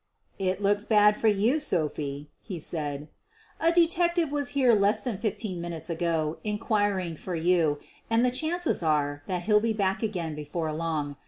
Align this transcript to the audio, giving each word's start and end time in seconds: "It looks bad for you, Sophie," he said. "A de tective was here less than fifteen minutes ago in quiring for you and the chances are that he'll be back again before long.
"It 0.39 0.63
looks 0.63 0.83
bad 0.83 1.15
for 1.15 1.27
you, 1.27 1.59
Sophie," 1.59 2.31
he 2.41 2.59
said. 2.59 3.07
"A 3.59 3.71
de 3.71 3.87
tective 3.87 4.31
was 4.31 4.49
here 4.57 4.73
less 4.73 5.01
than 5.01 5.19
fifteen 5.19 5.61
minutes 5.61 5.91
ago 5.91 6.39
in 6.43 6.57
quiring 6.57 7.15
for 7.15 7.35
you 7.35 7.77
and 8.09 8.25
the 8.25 8.31
chances 8.31 8.81
are 8.81 9.21
that 9.27 9.43
he'll 9.43 9.59
be 9.59 9.73
back 9.73 10.01
again 10.01 10.33
before 10.33 10.73
long. 10.73 11.17